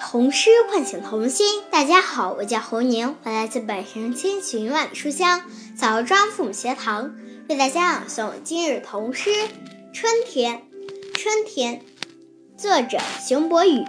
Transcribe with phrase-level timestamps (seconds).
[0.00, 1.62] 童诗唤醒童心。
[1.70, 5.42] 大家好，我叫侯宁，我来自百城千寻万里书香
[5.76, 7.14] 枣庄父母学堂，
[7.50, 9.28] 为大家朗诵今日童诗
[9.92, 10.62] 《春天》。
[11.18, 11.82] 春天，
[12.56, 13.84] 作者熊博宇。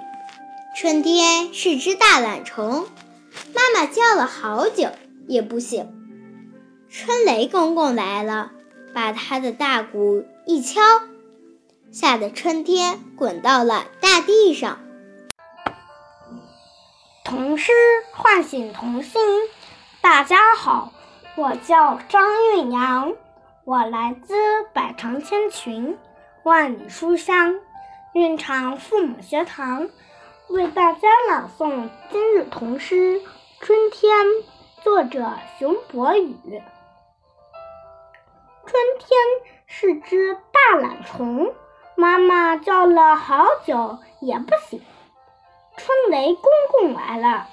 [0.75, 2.86] 春天是只大懒虫，
[3.55, 4.89] 妈妈叫了好久
[5.28, 5.89] 也不醒。
[6.89, 8.52] 春雷公公来了，
[8.93, 10.82] 把他的大鼓一敲，
[11.89, 14.78] 吓得春天滚到了大地上。
[17.32, 17.71] 童诗
[18.12, 19.21] 唤醒童心。
[20.02, 20.92] 大家好，
[21.38, 23.14] 我叫张韵阳，
[23.64, 24.36] 我来自
[24.74, 25.98] 百城千群，
[26.44, 27.56] 万里书香
[28.12, 29.88] 韵场父母学堂，
[30.50, 33.22] 为大家朗诵今日童诗
[33.62, 34.14] 《春天》，
[34.84, 36.36] 作者熊博宇。
[38.66, 39.18] 春天
[39.68, 41.54] 是只大懒虫，
[41.95, 44.82] 妈妈叫了好久也不醒。
[45.84, 47.50] 春雷公公来了，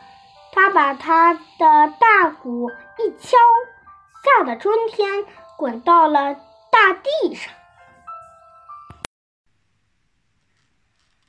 [0.52, 3.38] 他把他的大鼓一敲，
[4.22, 5.24] 吓得春天
[5.56, 6.34] 滚到了
[6.70, 7.50] 大地上。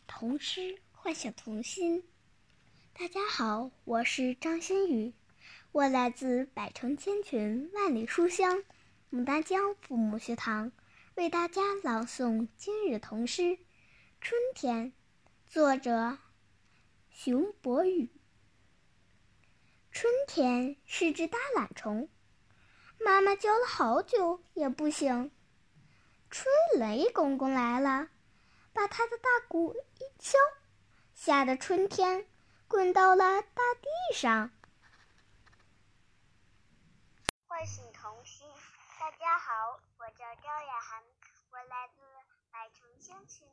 [0.08, 2.04] 童诗唤醒童心。
[2.94, 5.14] 大家好，我是张馨予，
[5.72, 8.62] 我来自百城千群万里书香
[9.10, 10.74] 牡丹江父母学堂，
[11.16, 13.44] 为大家朗诵今日童诗
[14.20, 14.88] 《春天》，
[15.48, 16.18] 作者。
[17.22, 18.10] 熊博宇。
[19.92, 22.10] 春天是只大懒虫，
[22.98, 25.30] 妈妈叫了好久也不醒。
[26.30, 26.48] 春
[26.78, 28.08] 雷公公来了，
[28.72, 30.38] 把他的大鼓一敲，
[31.14, 32.26] 吓得春天
[32.70, 34.50] 滚到了大地上。
[37.48, 38.48] 唤醒童心，
[38.98, 41.04] 大家好，我叫赵雅涵，
[41.52, 42.02] 我来自
[42.50, 43.46] 百城千群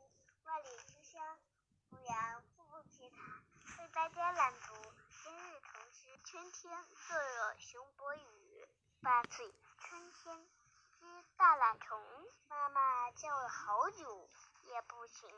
[0.44, 1.20] 万里书香
[1.88, 3.45] 牧羊父母学堂。
[3.96, 4.74] 大家朗读
[5.24, 6.70] 今日童诗《春天》，
[7.08, 8.68] 作者熊博宇。
[9.00, 10.36] 八岁春天，
[11.00, 11.06] 只
[11.38, 11.98] 大懒虫，
[12.46, 14.28] 妈妈叫了好久
[14.64, 15.30] 也不醒。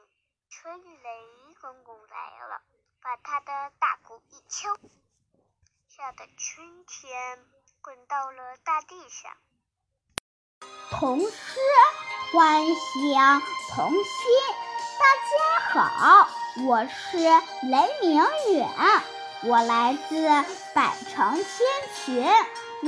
[0.50, 2.60] 春雷公公来了，
[3.00, 4.74] 把他的大鼓一敲，
[5.88, 7.46] 吓得春天
[7.80, 9.36] 滚到了大地上。
[10.90, 11.60] 童诗
[12.32, 13.14] 唤醒
[13.72, 14.02] 童心，
[14.98, 16.28] 大家好。
[16.66, 17.18] 我是
[17.68, 18.68] 雷明远，
[19.44, 20.28] 我来自
[20.74, 21.44] 百城千
[21.94, 22.26] 群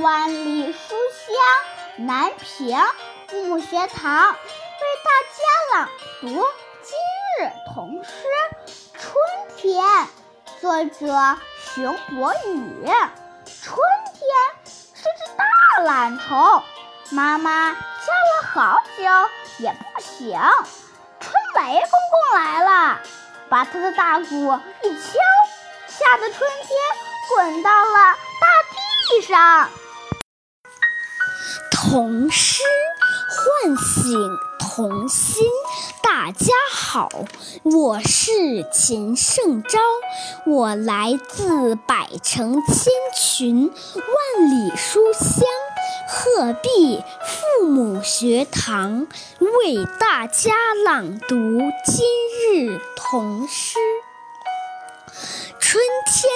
[0.03, 0.79] 万里书
[1.15, 2.77] 香南平
[3.29, 4.37] 父母学堂，为
[5.05, 5.89] 大家朗
[6.19, 6.27] 读
[6.81, 6.97] 今
[7.39, 8.11] 日童诗
[8.99, 9.13] 《春
[9.55, 9.85] 天》，
[10.59, 11.37] 作者
[11.73, 12.85] 熊博宇。
[13.45, 13.77] 春
[14.13, 14.27] 天
[14.65, 16.63] 是只大懒虫，
[17.11, 20.37] 妈妈叫了好久也不醒。
[21.19, 22.99] 春雷公公来了。
[23.51, 25.11] 把他的大鼓一敲，
[25.85, 26.69] 吓得春天
[27.35, 29.69] 滚到了大地上。
[31.69, 32.63] 童诗
[33.27, 35.43] 唤醒童心。
[36.01, 37.09] 大家好，
[37.63, 38.31] 我是
[38.71, 39.79] 秦胜昭，
[40.45, 45.45] 我来自百城千群万里书香
[46.07, 47.03] 鹤壁
[47.59, 49.07] 父母学堂，
[49.39, 50.53] 为大家
[50.85, 51.35] 朗读
[51.85, 52.05] 今
[52.55, 52.79] 日
[53.11, 53.77] 童诗
[55.59, 56.31] 《春天》，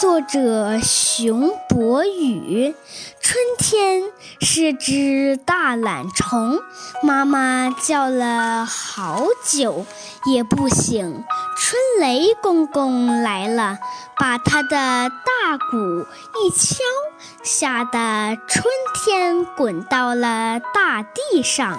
[0.00, 2.74] 作者熊博宇。
[3.20, 4.04] 春天
[4.40, 6.58] 是只大懒虫，
[7.02, 9.84] 妈妈叫了好久
[10.32, 11.22] 也不醒。
[11.54, 13.76] 春雷公公来了，
[14.18, 16.06] 把他的大鼓
[16.40, 16.78] 一敲，
[17.42, 21.78] 吓得春天滚到了大地上。